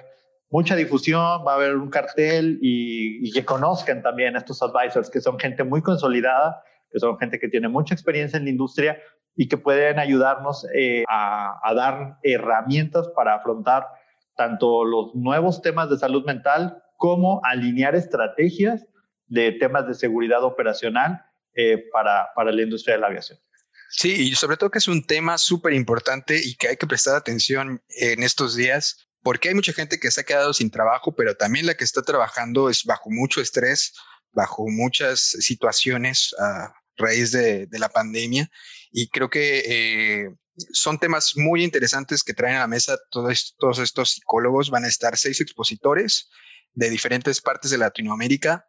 [0.48, 5.38] mucha difusión, va a haber un cartel y, que conozcan también estos advisors, que son
[5.38, 9.00] gente muy consolidada, que son gente que tiene mucha experiencia en la industria
[9.34, 13.86] y que pueden ayudarnos eh, a, a dar herramientas para afrontar
[14.36, 18.86] tanto los nuevos temas de salud mental como alinear estrategias
[19.26, 21.22] de temas de seguridad operacional
[21.54, 23.38] eh, para, para la industria de la aviación.
[23.90, 27.14] Sí, y sobre todo que es un tema súper importante y que hay que prestar
[27.14, 31.34] atención en estos días, porque hay mucha gente que se ha quedado sin trabajo, pero
[31.34, 33.94] también la que está trabajando es bajo mucho estrés,
[34.32, 38.50] bajo muchas situaciones a raíz de, la pandemia.
[38.90, 40.28] Y creo que eh,
[40.72, 44.70] son temas muy interesantes que traen a la mesa todos, todos estos psicólogos.
[44.70, 46.28] Van a estar seis expositores
[46.74, 48.66] de diferentes partes de Latinoamérica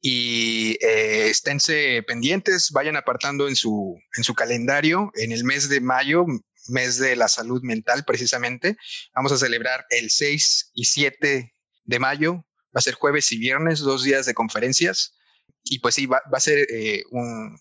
[0.00, 5.80] y eh, esténse pendientes, vayan apartando en su, en su calendario en el mes de
[5.80, 6.26] mayo,
[6.68, 8.76] mes de la salud mental precisamente.
[9.14, 11.54] Vamos a celebrar el 6 y 7
[11.84, 15.14] de mayo, va a ser jueves y viernes, dos días de conferencias
[15.64, 17.58] y pues sí, va, a ser eh, un,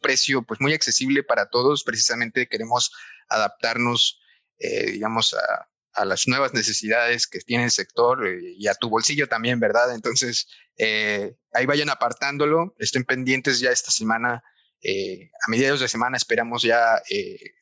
[0.00, 1.84] precio pues muy accesible para todos.
[1.84, 2.92] Precisamente queremos
[3.28, 4.20] adaptarnos,
[4.58, 8.88] eh, digamos, a, a, las nuevas necesidades que tiene el sector eh, y a tu
[8.88, 9.94] bolsillo también, ¿verdad?
[9.94, 10.46] Entonces,
[10.78, 14.42] eh, ahí vayan apartándolo, estén pendientes ya esta semana.
[14.84, 17.02] a mediados de semana esperamos ya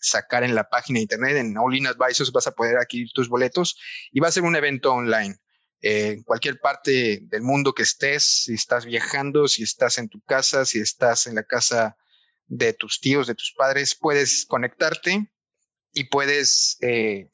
[0.00, 3.28] sacar en la página de internet, en All In Advisors vas a poder adquirir tus
[3.28, 3.76] boletos
[4.12, 5.38] y va a ser un evento online
[5.86, 10.64] en cualquier parte del mundo que estés, si estás viajando, si estás en tu casa,
[10.64, 11.98] si estás en la casa
[12.46, 15.30] de tus tíos, de tus padres, puedes conectarte
[15.92, 17.28] y puedes eh,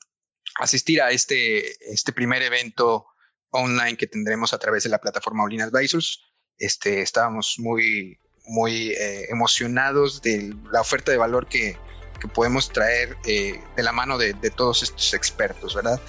[0.59, 3.07] asistir a este, este primer evento
[3.51, 6.21] online que tendremos a través de la plataforma Olin Advisors.
[6.59, 11.77] Este, estábamos muy, muy eh, emocionados de la oferta de valor que,
[12.21, 16.01] que podemos traer eh, de la mano de, todos estos expertos, ¿verdad?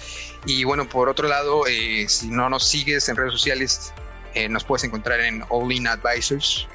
[0.46, 3.94] Y bueno, por otro lado, eh, si no nos sigues en redes sociales,
[4.36, 6.68] eh, nos puedes encontrar en All In Advisors,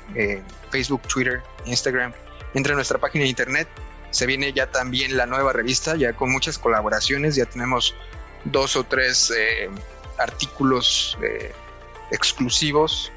[0.70, 2.12] Facebook, Twitter, Instagram.
[2.54, 3.68] Entra a nuestra página de internet.
[4.10, 7.36] Se viene ya también la nueva revista, ya con muchas colaboraciones.
[7.36, 7.94] Ya tenemos
[8.44, 9.32] dos o tres
[10.18, 11.18] artículos
[12.10, 13.12] exclusivos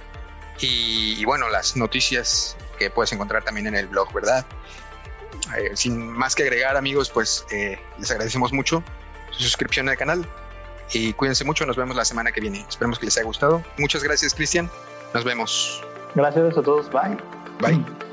[0.59, 4.45] y, y bueno, las noticias que puedes encontrar también en el blog, ¿verdad?
[5.57, 8.84] Eh, sin más que agregar, amigos, pues eh, les agradecemos mucho
[9.32, 10.25] su suscripción al canal
[10.93, 11.65] y cuídense mucho.
[11.65, 12.65] Nos vemos la semana que viene.
[12.67, 13.63] Esperemos que les haya gustado.
[13.77, 14.69] Muchas gracias, Cristian.
[15.13, 15.84] Nos vemos.
[16.15, 16.89] Gracias a todos.
[16.89, 17.17] Bye.
[17.59, 18.09] Bye.